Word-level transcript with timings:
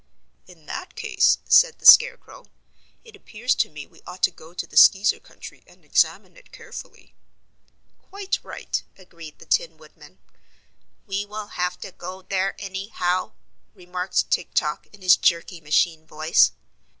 "In 0.47 0.65
that 0.65 0.95
case," 0.95 1.37
said 1.47 1.77
the 1.77 1.85
Scarecrow, 1.85 2.45
"it 3.03 3.15
appears 3.15 3.53
to 3.53 3.69
me 3.69 3.85
we 3.85 4.01
ought 4.07 4.23
to 4.23 4.31
go 4.31 4.51
to 4.51 4.65
the 4.65 4.75
Skeezer 4.75 5.19
country 5.19 5.61
and 5.67 5.85
examine 5.85 6.35
it 6.35 6.51
carefully." 6.51 7.13
"Quite 8.01 8.39
right," 8.43 8.81
agreed 8.97 9.37
the 9.37 9.45
Tin 9.45 9.77
Woodman. 9.77 10.17
"We 11.05 11.23
will 11.27 11.49
have 11.49 11.79
to 11.81 11.91
go 11.91 12.23
there 12.23 12.55
any 12.57 12.87
how," 12.87 13.33
remarked 13.75 14.31
Tik 14.31 14.55
Tok 14.55 14.87
in 14.91 15.03
his 15.03 15.15
jerky 15.17 15.61
machine 15.61 16.07
voice. 16.07 16.53